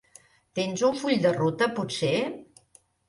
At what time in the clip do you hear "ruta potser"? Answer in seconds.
1.37-2.15